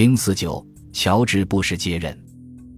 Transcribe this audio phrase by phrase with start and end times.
[0.00, 2.18] 零四九，乔治·布什接任。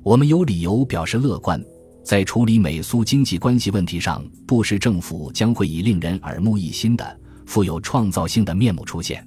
[0.02, 1.64] 我们有理由表示乐观，
[2.02, 9.24] 在处理美苏经济关系问题上，布什政府将会以令人耳目一新的、富有创造性的面目出现。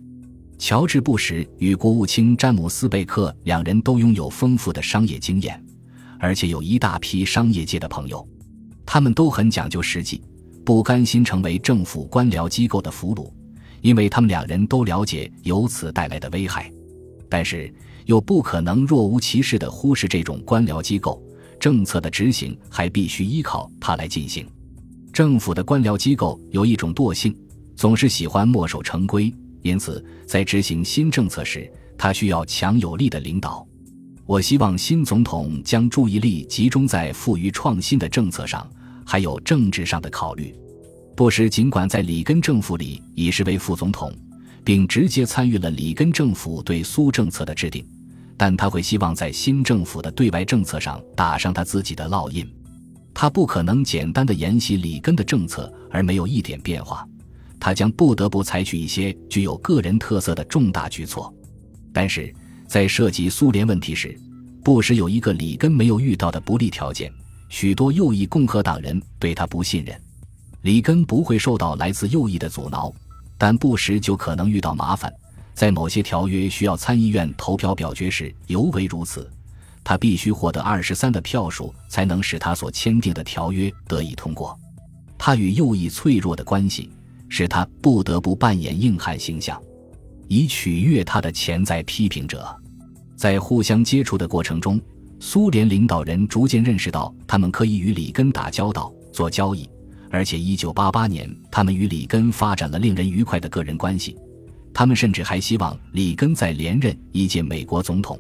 [0.58, 5.66] 乔治·布什与国务卿詹姆斯·贝克两人都拥有丰富的商业经验，
[6.20, 8.28] 而且有一大批商业界的朋友。
[8.86, 10.22] 他们都很讲究实际，
[10.66, 13.32] 不甘心成为政府官僚机构的俘虏，
[13.80, 16.70] 因为他们两人都了解由此带来的危害。
[17.28, 17.74] 但是
[18.06, 21.22] 又不可能若无其事地忽视这种官僚机构
[21.60, 24.46] 政策的执行，还必须依靠它来进行。
[25.12, 27.36] 政府的官僚机构有一种惰性，
[27.76, 33.66] 总是喜欢墨守成规，因此在执行新政策时，他需要强有力的领导。
[34.26, 38.70] 我希望新总统将注意力集中在富于创新的政策上，
[39.06, 40.54] 还有政治上的考虑。
[41.16, 44.12] 布什尽管在里根政府里已是为副总统。
[44.66, 47.88] 并直接参与了里根政府对苏政策的制定，
[48.36, 52.46] 但他会希望在新政府的对外政策上打上他自己的烙印。
[53.14, 57.08] 他不可能简单的沿袭里根的政策而没有一点变化，
[57.60, 61.34] 他将不得不采取一些具有个人特色的重大举措。
[61.94, 62.34] 但是
[62.68, 64.20] 在涉及苏联问题时，
[64.64, 67.10] 布什有一个里根没有遇到的不利条件：
[67.50, 69.96] 许多右翼共和党人对他不信任。
[70.64, 72.92] 里根不会受到来自右翼的阻挠。
[73.38, 75.14] 但不时就可能遇到麻烦，
[75.54, 79.30] 在某些条约需要参议院投票表决时尤为如此。
[79.84, 84.58] 他必须获得二十三的票数，才能使他所签订的条约得以通过。
[85.18, 86.90] 他与右翼脆弱的关系，
[87.30, 89.62] 使他不得不扮演硬汉形象，
[90.28, 92.56] 以取悦他的潜在批评者。
[93.16, 94.82] 在互相接触的过程中，
[95.20, 99.70] 苏联领导人逐渐认识到，他们可以与里根打交道、做交易。
[100.16, 104.16] 而且，一九八八年，他们与里根发展了令人愉快的个人关系。
[104.74, 108.18] 他们甚至还希望里根再连任一届美国总统。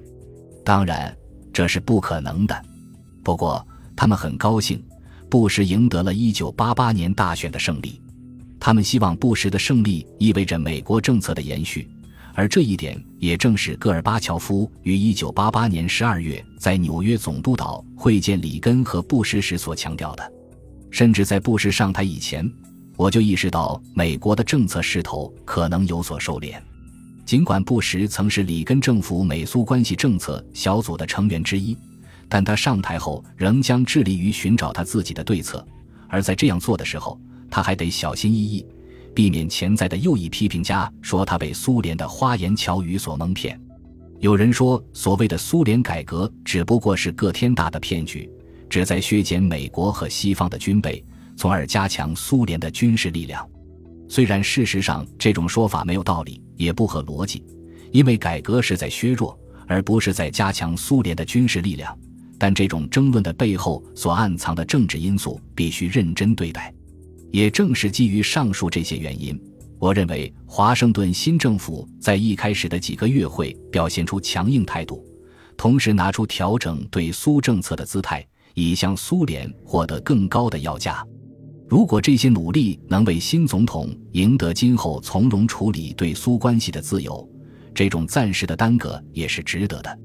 [0.65, 1.15] 当然，
[1.53, 2.65] 这是不可能的。
[3.23, 3.65] 不过，
[3.95, 4.83] 他们很高兴，
[5.29, 8.01] 布什赢得了一九八八年大选的胜利。
[8.59, 11.87] 他们希望布什的胜利意味着美国政策的延续，
[12.33, 20.34] 而这一点也正是戈尔巴乔夫于一九八八年十二月在纽约总督岛会见里根和布什时所强调的。
[20.95, 22.49] 甚至在布什上台以前，
[22.95, 26.55] 我就意识到美国的政策势头可能有所收敛。
[27.25, 31.77] 尽管布什曾是里根政府美苏关系政策小组的成员之一，
[32.29, 35.67] 但他上台后仍将致力于寻找他自己的对策。
[36.07, 37.19] 而在这样做的时候，
[37.51, 38.65] 他还得小心翼翼，
[39.13, 43.59] 避免潜在的右翼批评家说他被苏联的花言巧语所蒙骗。
[44.21, 48.31] 有人说，所谓的苏联改革只不过是个天大的骗局。
[48.69, 51.03] 旨在削减美国和西方的军备，
[51.35, 53.47] 从而加强苏联的军事力量。
[54.07, 57.43] 虽然事实上这种说法没有道理，也不合逻辑，
[57.91, 59.37] 因为改革是在削弱，
[59.67, 61.97] 而不是在加强苏联的军事力量。
[62.37, 66.73] 但这种争论的背后所暗藏的政治因素必须认真对待。
[67.31, 69.39] 也正是基于上述这些原因，
[69.79, 75.03] 我认为华盛顿新政府在一开始的几个月会表现出强硬态度，
[75.57, 78.25] 同时拿出调整对苏政策的姿态。
[78.55, 81.05] 以向苏联获得更高的要价。
[81.69, 87.27] 如果这些努力能为新总统赢得今后从容处理对苏关系的自由，
[87.73, 89.99] 这种暂时的耽搁也是值得的。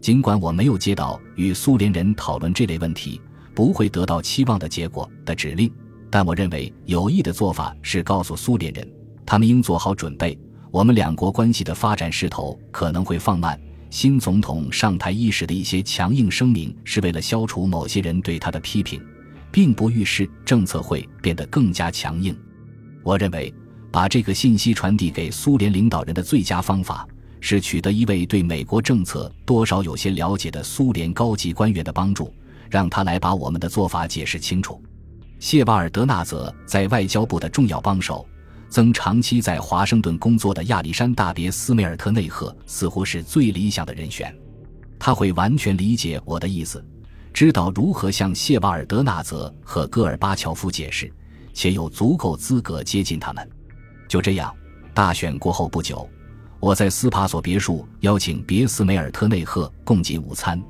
[0.00, 3.20] 尽管我没有接到与苏联人讨论这类问题
[3.54, 5.70] 不会得到期望的结果的指令，
[6.08, 8.88] 但我认为有益的做法是告诉苏联人，
[9.26, 10.38] 他们应做好准备，
[10.70, 13.60] 我们两国关系的发展势头可能会放慢。
[13.90, 19.04] 新总统上台伊始的一些强硬声明，是为了消除某些人对他的批评，
[19.50, 22.34] 并不预示政策会变得更加强硬。
[23.02, 23.52] 我认为，
[23.90, 27.06] 把这个信息传递给苏联领导人的最佳方法，
[27.40, 32.32] 是取得一位对美国政策多少有些了解的苏联高级官员的帮助，
[32.70, 34.80] 让他来把我们的做法解释清楚。
[35.40, 38.24] 谢瓦尔德纳泽在外交部的重要帮手。
[38.70, 44.32] 曾长期在华盛顿工作的亚历山大·别斯梅尔特内赫似乎是最理想的人选，
[44.96, 46.82] 他会完全理解我的意思，
[47.34, 51.12] 知道如何向谢瓦尔德纳泽和戈尔巴乔夫解释，
[51.52, 53.50] 且有足够资格接近他们。
[54.08, 54.54] 就这样，
[54.94, 56.08] 大选过后不久，
[56.60, 60.62] 我在斯帕索别墅邀请别斯梅尔特内赫共进午餐。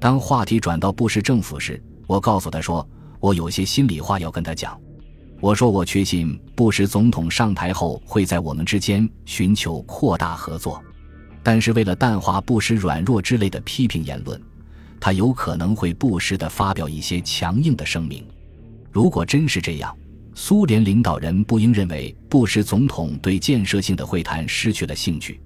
[0.00, 2.88] 当话题转到布什政府时，我告诉他说，
[3.20, 4.80] 我有些心里话要跟他讲。
[5.40, 10.82] 我说，我确信布什总统上台后会在我们之间寻求扩大合作，
[11.42, 14.40] 但是为了淡化布什软弱之类的批评言论，
[14.98, 18.26] 他有可能会不时地发表一些强硬的声明。
[18.90, 19.94] 如果真是这样，
[20.34, 25.38] 苏联领导人不应认为布什总统对建设性的会谈失去了兴趣，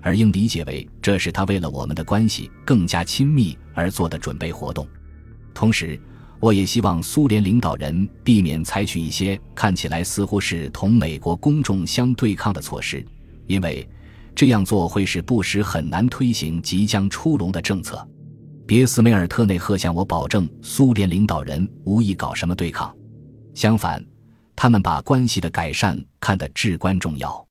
[0.00, 4.88] 而应理解为这是他为了我们的关系更加亲密而做的准备活动。
[5.52, 6.00] 同时，
[6.42, 13.06] 我也希望苏联领导人避免采取一些看起来似乎是同美国公众相对抗的措施，
[13.46, 13.88] 因为
[14.34, 18.04] 这样做会使布什很难推行即将出笼的政策。
[18.66, 22.92] 别斯梅尔特内赫向我保证，苏联领导人无意搞什么对抗，
[23.54, 24.04] 相反，
[24.56, 27.46] 他们把关系的改善看得至关重要。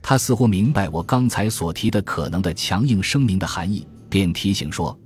[0.00, 4.98] 他似乎明白我刚才所提的可能的强硬声明的含义，便提醒说。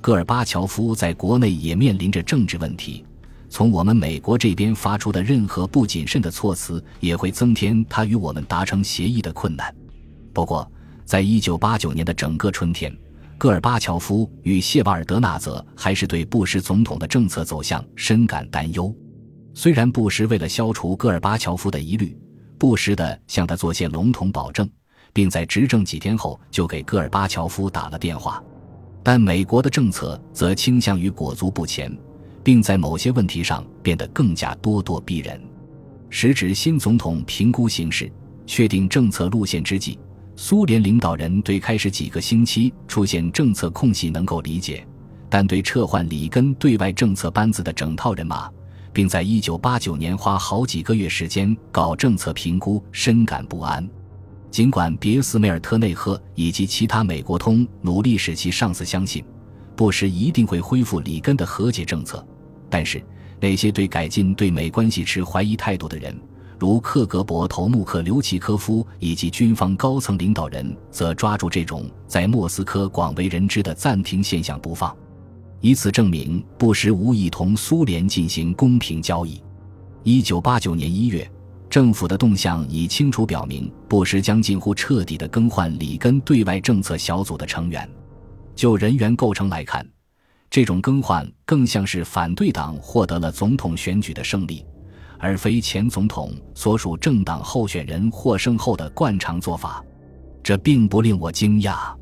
[0.00, 3.04] 戈尔巴乔夫在国内也面临着政治问题，
[3.50, 9.74] 从我们美国这边发出的任何不谨慎的措辞，也会增添他与我们达成协议的困难。
[10.32, 10.70] 不过，
[11.04, 12.96] 在一九八九年的整个春天，
[13.36, 18.94] 戈尔巴乔夫与谢瓦尔德纳泽还是对布什总统的政策走向深感担忧。
[19.52, 22.16] 虽然布什为了消除戈尔巴乔夫的疑虑，
[22.56, 24.66] 不时地向他做些笼统保证，
[25.12, 28.42] 并在执政几天后就给戈尔巴乔夫打了电话。
[29.02, 31.90] 但美国的政策则倾向于裹足不前，
[32.42, 35.40] 并在某些问题上变得更加咄咄逼人。
[36.08, 38.10] 时值新总统评估形势、
[38.46, 39.98] 确定政策路线之际，
[40.36, 44.86] 苏联领导人对开始几个星期出现政策空隙能够理解，
[45.28, 48.50] 但对撤换里根对外政策班子的整套人马，
[48.92, 53.88] 并在1989年花好几个月时间搞政策评估，深感不安。
[54.50, 59.24] 尽管别斯梅尔特内赫以及其他美国通努力使其上司相信，
[59.76, 62.26] 布什一定会恢复里根的和解政策，
[62.68, 63.00] 但是
[63.40, 66.14] 那些对改进对美关系持怀疑态度的人，
[66.58, 74.94] 如克格勃头目克留奇科夫以及军方高层领导人，则抓住这种在莫斯科广为人知的暂停现象不放，
[75.60, 79.40] 以此证明布什无意同苏联进行公平交易。
[80.02, 81.30] 一九八九年一月。
[81.70, 87.88] 政府的动向已清楚表明，布什将近乎彻底地更换里根对外政策小组的成员。
[88.56, 89.88] 就人员构成来看，
[90.50, 94.66] 这种更换更像是反对党获得了总统选举的胜利，
[95.16, 99.80] 而非前总统所属政党候选人获胜后的惯常做法。
[100.42, 101.94] 这并不令我惊讶。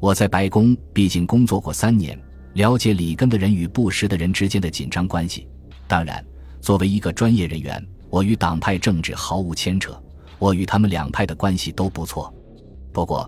[0.00, 2.18] 我在白宫毕竟工作过三年，
[2.54, 5.46] 了解里根的人与布什的人之间的紧张关系。
[5.86, 6.24] 当然，
[6.62, 7.86] 作为一个专业人员。
[8.12, 9.98] 我与党派政治毫无牵扯，
[10.38, 12.30] 我与他们两派的关系都不错。
[12.92, 13.26] 不过，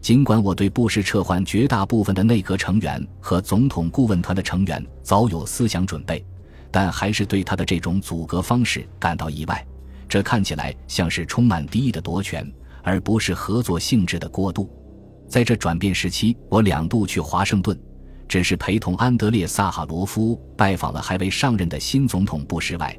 [0.00, 6.26] 尽管我对布什撤换绝大部分的内阁成员和总统顾问团的成员早有思想准备，
[6.72, 9.64] 但还是对他的这种阻隔方式感到意外。
[10.08, 12.44] 这看起来像是充满敌意的夺权，
[12.82, 14.68] 而不是合作性质的过渡。
[15.28, 17.78] 在这转变时期，我两度去华盛顿，
[18.26, 22.98] 只是陪同安德烈·萨哈罗夫拜访了还未上任的新总统布什外。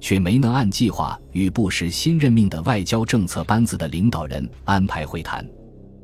[0.00, 5.46] 却没能按计划与布什新任命的外交政策班子的领导人安排会谈。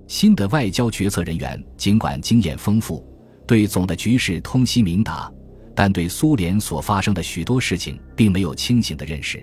[0.08, 3.06] 新的外交决策人员尽管经验丰富，
[3.46, 5.32] 对总的局势通悉明达，
[5.74, 9.42] 但对苏联所发生的许多事情并没有清醒的认识，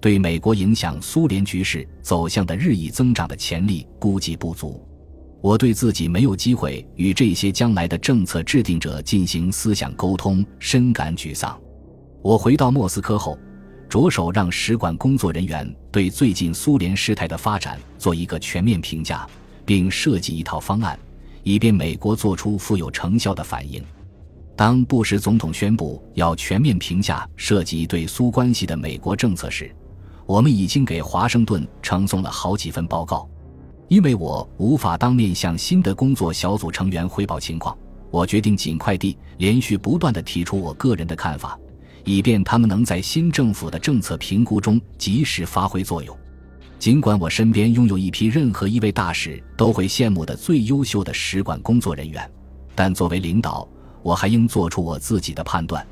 [0.00, 4.86] 对美国影响苏联局势走向的日益增长的潜力估计不足。
[5.40, 11.60] 我对自己没有机会与这些将来的政策制定者进行思想沟通深感沮丧。
[12.22, 13.38] 我回到莫斯科后。
[13.88, 19.26] 着手让使馆工作人员对最近苏联事态的发展做一个全面评价，
[19.64, 20.98] 并设计一套方案，
[21.42, 23.82] 以便美国做出富有成效的反应。
[24.56, 29.74] 当布什总统宣布要全面评价涉及对苏关系的美国政策时，
[30.26, 33.28] 我们已经给华盛顿呈送了好几份报告。
[33.88, 37.76] 因为我无法当面向新的工作小组成员汇报情况，
[38.10, 41.58] 我决定尽快地连续不断地提出我个人的看法。
[42.04, 46.16] 以便他们能在新政府的政策评估中及时发挥作用。
[46.78, 52.30] 尽管我身边拥有一批任何一位大使都会羡慕的最优秀的使馆工作人员，
[52.74, 53.66] 但作为领导，
[54.02, 55.86] 我还应做出我自己的判断。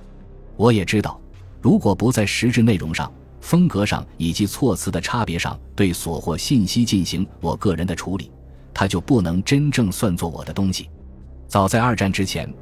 [0.56, 1.18] 我也知道，
[1.62, 8.30] 如果不在实质内容上、风格上以及措辞的差别上对所获信息进行我个人的处理，
[8.74, 10.90] 他就不能真正算作我的东西。
[11.48, 12.52] 早在二战之前。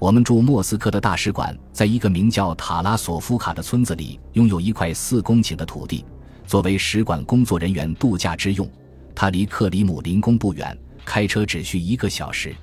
[0.00, 6.06] 我们驻莫斯科的大使馆在一个名叫塔拉索夫卡的村子里，拥有一块四公顷的土地，
[6.46, 8.66] 作为使馆工作人员度假之用。
[9.14, 12.56] 它离克里姆林宫不远，开车只需一个小时。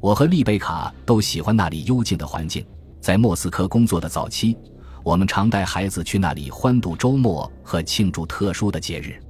[0.00, 2.64] 我和丽贝卡都喜欢那里幽静的环境。
[2.98, 4.56] 在莫斯科工作的早期，
[5.04, 9.22] 我们常带孩子去那里欢度周末和庆祝特殊的节日。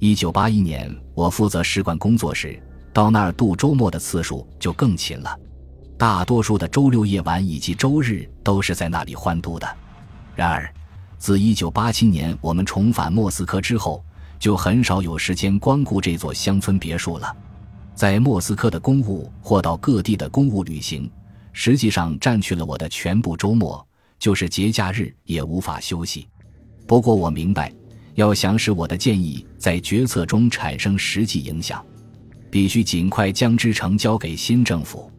[0.00, 2.60] 一九八一年，我负责使馆工作时，
[2.92, 5.38] 到那儿度周末的次数就更勤了。
[5.98, 9.68] 大多数的周六夜晚以及周日都是在那里欢度的。
[10.36, 10.72] 然而，
[11.18, 14.04] 自1987年我们重返莫斯科之后，
[14.38, 17.36] 就很少有时间光顾这座乡村别墅了。
[17.96, 21.10] 在莫斯科的公务或到各地的公务旅行，
[21.52, 23.84] 实际上占据了我的全部周末，
[24.20, 26.28] 就是节假日也无法休息。
[26.86, 27.72] 不过我明白，
[28.14, 31.84] 要想使我的建议在决策中产生实际影响，
[32.52, 35.10] 必须尽快将之城交给新政府。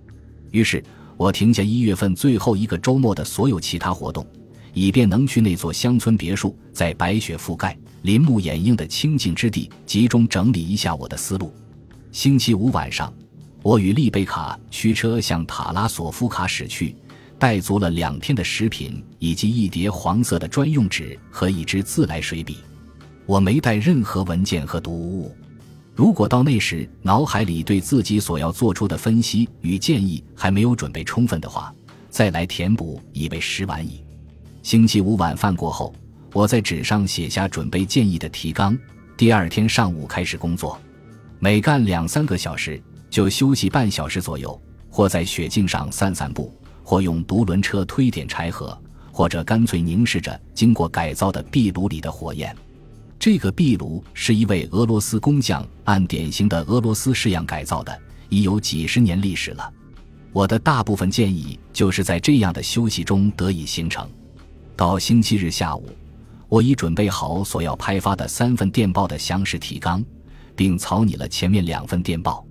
[0.51, 0.84] 于是，
[1.18, 4.25] 我停下一月份最后一个周末的所有其他活动，
[4.74, 11.53] 以便能去那座乡村别墅，在白雪覆盖、林木掩映的清静之地，集中整理一下我的思路。
[12.12, 13.13] 星期五晚上，
[13.62, 16.96] 我与丽贝卡驱车向塔拉索夫卡驶去。
[17.38, 22.58] 带足了两天的食品，以及一叠黄色的专用纸和一支自来水笔。
[23.25, 25.34] 我没带任何文件和读物。
[26.00, 31.75] 如果到那时脑海里对自己所要做出的分析与建议还没有准备充分的话，
[32.10, 34.01] 再来填补已为时晚矣。
[34.63, 35.94] 星期五晚饭过后，
[36.32, 38.79] 我在纸上写下准备建议的提纲。
[39.18, 40.79] 第二天上午开始工作，
[41.38, 44.58] 每干两三个小时就休息半小时左右，
[44.89, 46.50] 或在雪径上散散步。
[46.82, 48.75] 或用独轮车推点柴禾，
[49.12, 52.56] 或者干脆凝视着经过改造的壁炉里的火焰。
[53.19, 59.73] 这个壁炉是一位俄罗斯工匠按典型的俄罗斯式样改造的，已有几十年历史了。
[60.31, 64.09] 我的大部分建议就是在这样的休息中得以形成。
[64.73, 65.89] 到星期日下午，
[66.47, 70.01] 我已准备好所要拍发的三份电报的详实提纲，
[70.55, 72.45] 并草拟了前面两份电报。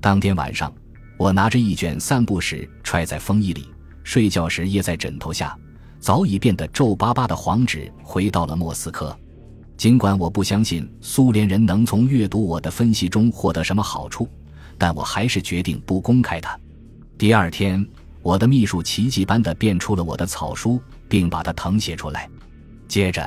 [0.00, 0.72] 当天晚上，
[1.18, 3.68] 我拿着一卷散步时揣在风衣里。
[4.02, 5.54] 睡觉时掖在枕头下，
[6.00, 9.14] 早已变得皱巴巴的黄纸回到了莫斯科。
[9.76, 14.28] 尽管我不相信苏联人能从阅读我的分析中获得什么好处，
[14.78, 16.58] 但我还是决定不公开它。
[17.18, 17.86] 第二天，
[18.22, 22.28] 我的秘书奇迹般地变出了我的草书，并把它誊写出来。
[22.88, 23.22] 接着，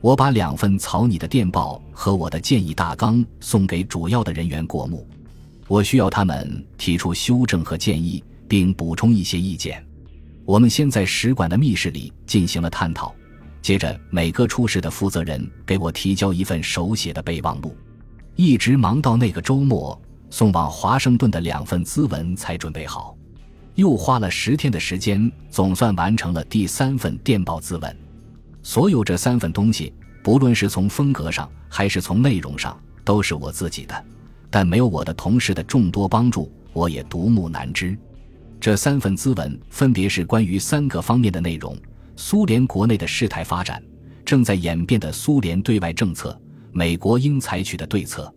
[0.00, 5.06] 我把两份草拟的电报和我的建议大纲送给主要的人员过目。
[5.68, 8.22] 我需要他们提出修正和建议。
[8.52, 9.82] 并补充一些意见。
[10.44, 13.14] 我们先在使馆的密室里进行了探讨，
[13.62, 17.74] 接着每个出事的负责人给我提交一份手写的备忘录，
[18.34, 19.98] 一直忙到那个周末，
[20.30, 23.16] 送往华盛顿的两份资文才准备好，
[23.76, 27.96] 又花了十天的时间，总算完成了第三份电报资文。
[28.64, 29.92] 所有这三份东西，
[30.24, 34.04] 不论是从风格上还是从内容上，都是我自己的，
[34.50, 37.96] 但没有我的同事的众多帮助，我也独木难支。
[38.60, 41.76] 这三份资文分别是关于三个方面的内容：
[42.24, 43.82] 苏联国内的事态发展、
[44.24, 48.32] 正在演变的苏联对外政策、美国应采取的对策。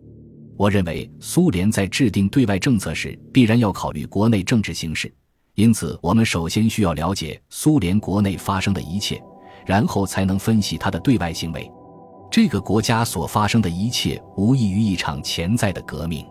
[0.56, 5.10] 我认为，苏联在制定对外政策时，必然要考虑国内政治形势，
[5.54, 9.22] 因此，我们首先需要了解苏联国内发生的一切，
[9.64, 11.70] 然后才能分析它的对外行为。
[12.28, 16.26] 这个国家所发生的一切，无异于一场潜在的革命。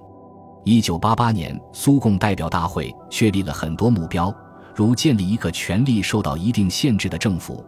[0.65, 4.35] 一九八八年，苏共代表大会确立了很多目标，
[4.75, 7.65] 如建立一个权力受到一定限制的政府，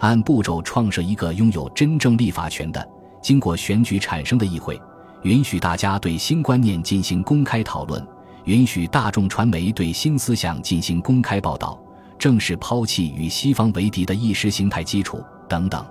[0.00, 2.86] 按步骤创设一个拥有真正立法权的、
[3.22, 4.80] 经过选举产生的议会，
[5.22, 8.04] 允许大家对新观念进行公开讨论，
[8.44, 11.80] 允许大众传媒对新思想进行公开报道，
[12.18, 15.86] 正式抛弃与西方为敌的意识形态基础等等。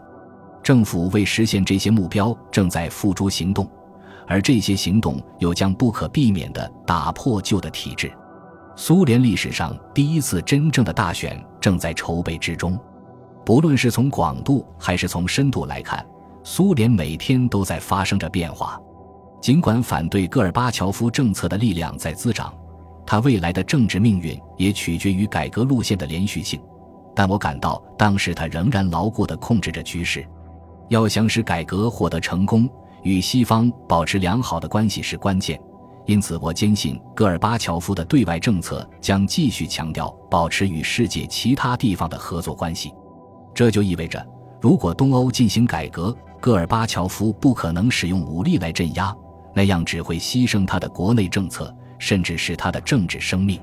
[0.61, 3.65] 政府为实现这些目标，正在付诸行动。
[4.27, 8.11] 而这些行动又将不可避免地打破旧的体制。
[8.79, 12.79] 苏联历史上第一次真正的大选正在筹备之中。
[13.43, 16.05] 不论是从广度还是从深度来看，
[16.43, 18.79] 苏联每天都在发生着变化。
[19.41, 22.53] 尽管反对戈尔巴乔夫政策的力量在滋长，
[23.03, 26.61] 他未来的政治命运也取决于改革路线的连续性。
[27.15, 30.23] 但我感到当时他仍然牢固地控制着局势。
[30.89, 32.69] 要想使改革获得成功，
[33.01, 35.59] 与西方保持良好的关系是关键，
[36.07, 42.91] 因此我坚信戈尔巴乔夫的对外政策将继续强调保持与世界其他地方的合作关系。
[43.53, 44.25] 这就意味着，
[44.61, 49.13] 如果东欧进行改革，戈尔巴乔夫不可能使用武力来镇压，
[49.53, 53.59] 那样只会牺牲他的国内政策，甚至是他的政治生命。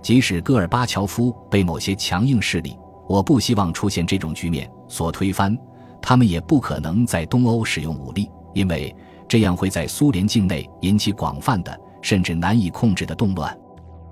[0.00, 5.58] 即使戈尔巴乔夫被某些强硬势力——我不希望出现这种局面——所推翻，
[6.00, 8.30] 他们也不可能在东欧使用武力。
[8.54, 8.94] 因为
[9.32, 13.58] 这样会在苏联境内引起广泛的甚至难以控制的动乱。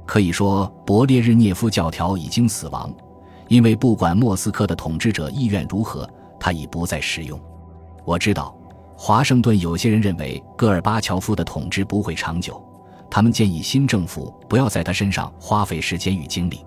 [0.07, 2.91] 可以说，勃列日涅夫教条已经死亡，
[3.47, 6.09] 因为不管莫斯科的统治者意愿如何，
[6.39, 7.39] 它已不再适用。
[8.07, 8.57] 我知道，
[8.97, 12.59] 华盛顿有些人认为戈尔巴乔夫的统治不会长久，
[13.11, 16.65] 他们建议新政府不要在他身上花费时间与精力。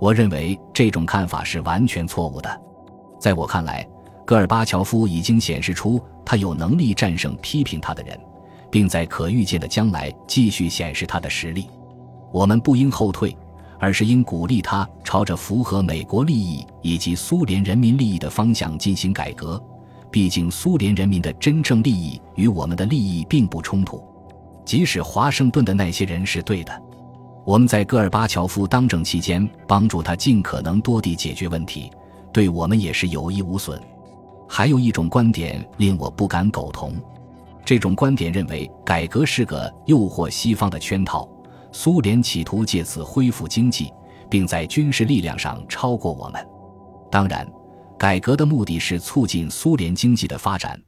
[0.00, 2.60] 我认为这种看法是完全错误的。
[3.20, 3.86] 在我看来，
[4.24, 8.18] 戈尔巴乔夫已经显示出他有能力战胜批评他的人，
[8.70, 11.68] 并在可预见的将来继续显示他的实力。
[12.32, 13.36] 我们不应后退，
[13.78, 19.62] 而是应鼓励他朝着符合美国利益以及苏联人民利益的方向进行改革。
[20.10, 24.02] 毕竟，苏联人民的真正利益与我们的利益并不冲突。
[24.64, 26.82] 即使华盛顿的那些人是对的，
[27.44, 31.90] 我们在戈尔巴乔夫当政期间帮助他尽可能多地解决问题，
[32.32, 33.78] 对我们也是有益无损。
[34.48, 36.94] 还有一种观点令我不敢苟同，
[37.64, 41.28] 这种观点认为改革是个诱惑西方的圈套，
[41.72, 43.92] 苏联企图借此恢复经济，
[44.30, 46.46] 并在军事力量上超过我们。
[47.10, 47.46] 当然。
[47.96, 50.78] 改革的目的是促进苏联经济的发展，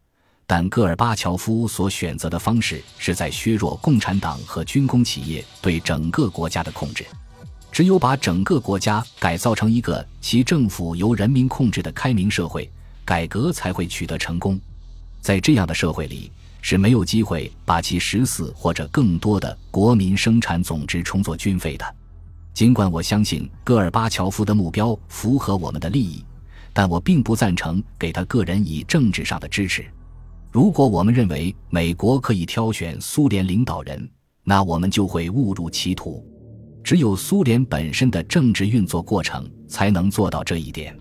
[0.45, 7.07] 但戈尔巴乔夫所选择的方式是在削弱共产党和军工企业对整个国家的控制。
[7.71, 12.71] 只有把整个国家改造成一个其政府由人民控制的开明社会，
[13.07, 14.61] 改革才会取得成功。
[15.23, 21.97] 在这样的社会里，是没有机会把其十四或者更多的国民生产总值充作军费的。
[22.53, 26.23] 尽管我相信戈尔巴乔夫的目标符合我们的利益。
[26.79, 29.83] 但我并不赞成给他个人以政治上的支持。
[30.53, 34.07] 如果我们认为美国可以挑选苏联领导人，
[34.45, 36.23] 那我们就会误入歧途。
[36.85, 40.95] 只有苏联本身的政治运作过程才能做到这一点。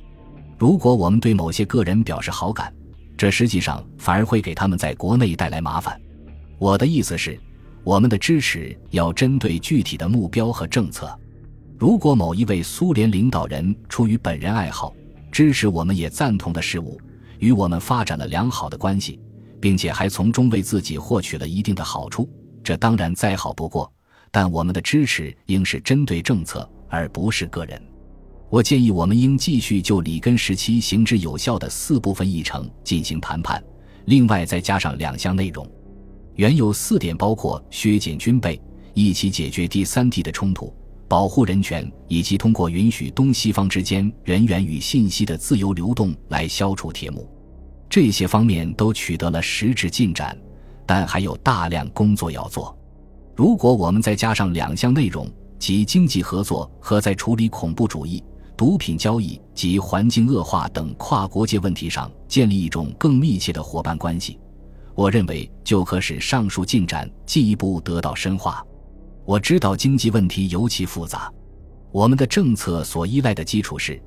[0.57, 2.73] 如果我们对某些个人表示好感，
[3.17, 5.99] 这实际上反而会给他们在国内带来麻烦。
[6.57, 7.37] 我的意思是，
[7.83, 11.13] 我们的支持要针对具体的目标和政策。
[11.77, 14.93] 如果某一位苏联领导人出于本人爱好，
[15.29, 16.97] 支持我们也赞同的事物，
[17.39, 19.19] 与我们发展了良好的关系，
[19.59, 22.29] 并且还从中为自己获取了一定的好处，
[22.63, 23.91] 这当然再好不过。
[24.31, 27.81] 但我们的支持应是针对政策，而不是个人。
[28.49, 33.61] 我建议我们应继续就里根时期行之有效的四部分议程进行谈判，
[34.05, 35.67] 另外再加上两项内容。
[36.35, 38.61] 原有四点包括削减军备，
[38.93, 40.73] 一起解决第三地的冲突。
[41.07, 47.29] 保护人权，以及通过允许东西方之间人员与信息的自由流动来消除铁幕，
[47.87, 50.35] 这些方面都取得了实质进展，
[50.85, 52.75] 但还有大量工作要做。
[53.35, 55.29] 如果我们再加上两项内容，
[55.59, 58.23] 即经济合作和在处理恐怖主义、
[58.57, 64.39] 毒品交易及环境恶化等跨国界问题上建立一种更密切的伙伴关系，
[64.93, 68.65] 我认为就可使上述进展进一步得到深化。
[69.25, 71.31] 我知道经济问题尤其复杂，
[71.91, 74.01] 我们的政策所依赖的基础是，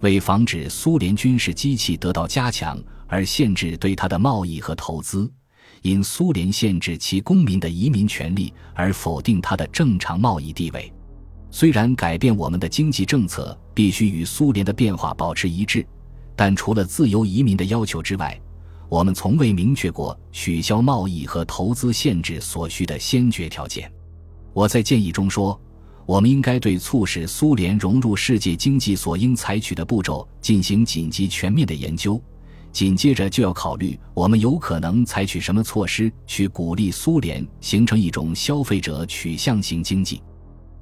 [0.00, 5.30] 为防止苏联军事机器得到加强而限制对它的贸易和投资，
[5.82, 10.92] 因苏联限制其公民的移民权利而否定它的正常贸易地位。
[11.56, 15.86] 虽然改变我们的经济政策必须与苏联的变化保持一致，
[16.34, 18.36] 但除了自由移民的要求之外，
[18.88, 23.88] 我们从未明确过取消贸易和投资限制所需的先决条件。
[24.52, 25.56] 我在建议中说，
[26.06, 32.20] 我们应该对促使苏联融入世界经济所应采取的步骤进行紧急全面的研究。
[32.72, 40.20] 紧接着就要考虑我们有可能采取什么措施去鼓励苏联形成一种消费者取向型经济。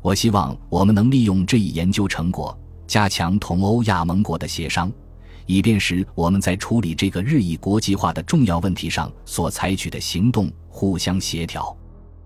[0.02, 4.90] 我希望我们能利用这一研究成果，加强同欧亚盟国的协商，
[5.46, 11.74] 以便使我们在处理这个日益国际化的重要问题上所采取的行动互相协调。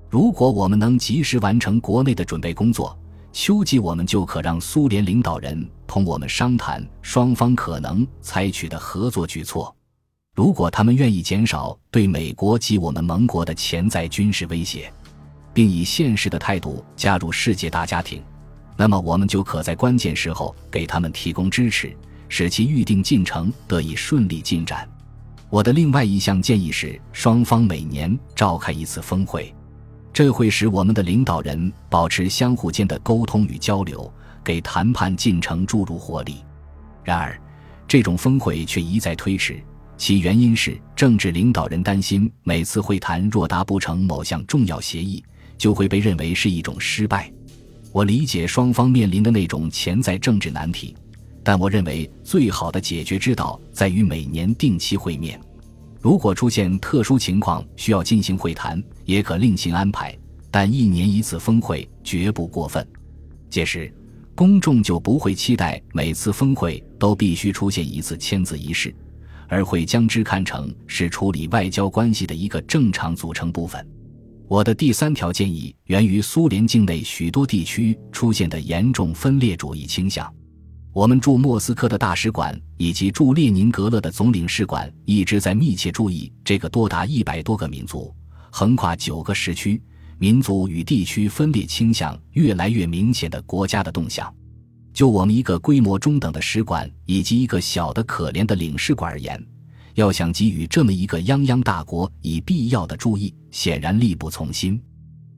[0.08, 2.98] 如果我们能及时完成国内的准备工作，
[3.30, 9.74] 秋季我们就可让苏联领导人同我们商谈双方可能采取的合作举措。
[10.34, 14.90] 如果他们愿意减少对美国及我们盟国的潜在军事威胁，
[15.56, 18.22] 并以现实的态度加入世界大家庭，
[18.76, 21.96] 那么我们就可在关键时候给他们提供支持，
[22.28, 24.86] 使其预定进程得以顺利进展。
[25.48, 29.50] 我的另外一项建议是，双方每年召开一次峰会。
[30.12, 34.12] 这会使我们的领导人保持相互间的沟通与交流，
[34.44, 36.44] 给谈判进程注入活力。
[37.02, 37.40] 然而，
[37.88, 39.58] 这种峰会却一再推迟，
[39.96, 45.24] 其原因是政治领导人担心每次会谈若达不成某项重要协议，
[45.56, 47.32] 就会被认为是一种失败。
[47.92, 50.94] 我理解双方面临的那种潜在政治难题，
[51.42, 55.40] 但我认为最好的解决之道在于每年定期会面。
[56.00, 60.16] 如果出现特殊情况需要进行会谈，也可另行安排，
[60.50, 62.86] 但一年一次峰会绝不过分。
[63.48, 63.92] 届时，
[64.34, 68.94] 公众就不会期待每次峰会都必须出现一次签字仪式，
[69.48, 73.84] 而会将之看成是处理外交关系的一个正常组成部分。
[74.48, 80.32] 我的第三条建议源于苏联境内许多地区出现的严重分裂主义倾向。
[80.92, 88.14] 我们驻莫斯科的大使馆以及驻列宁格勒的总领事馆一直在密切注意这个多达一百多个民族、
[88.50, 89.82] 横跨九个时区、
[90.16, 94.32] 民族与地区分裂倾向越来越明显的国家的动向。
[94.94, 99.44] 就我们一个规模中等的使馆以及一个小的可怜的领事馆而言，
[99.96, 104.80] 要想给予这么一个泱泱大国以必要的注意，显然力不从心。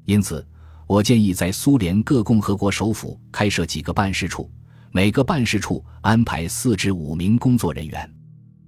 [0.05, 0.45] 因此，
[0.89, 4.51] 我建议在苏联各共和国首府开设几个办事处，
[4.91, 8.15] 每个办事处安排四至五名工作人员。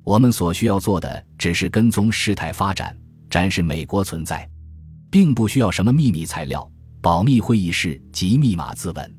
[0.05, 2.97] 我们所需要做的只是跟踪事态发展，
[3.29, 4.49] 展示美国存在，
[5.11, 9.17] 并不需要什么秘密材料、保密会议室及密码自文。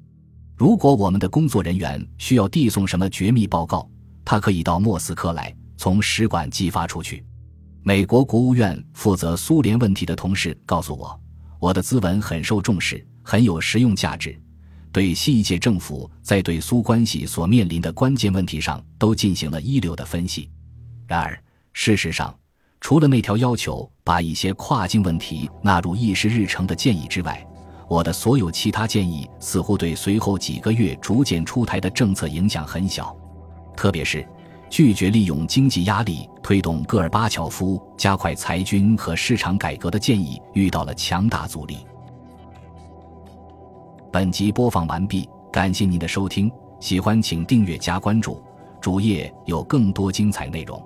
[0.56, 3.86] 如果我们的工作人员需要递送什么绝密报告，
[4.24, 7.26] 他可以到莫斯科来，从使馆寄发出去。
[7.82, 11.20] 美国国务院负责苏联问题的同事告诉我，
[11.60, 14.40] 我的资文很受重视，很有实用价值，
[14.92, 20.52] 对新一届政府在对苏关系所面临的关键问题上都进行了一流的分析。
[21.08, 21.36] 然而，
[21.74, 22.32] 事实上，
[22.80, 27.44] 除了那条要求把一些跨境问题纳入议事日程的建议之外，
[27.90, 33.18] 我的所有其他建议似乎对随后几个月逐渐出台的政策影响很小，
[33.76, 34.24] 特别是
[34.72, 41.86] 拒绝利用经济压力推动戈尔巴乔夫加快裁军和市场改革的建议遇到了强大阻力。
[44.14, 48.42] 本集播放完毕，感谢您的收听，喜欢请订阅加关注，
[48.80, 50.82] 主页有更多精彩内容。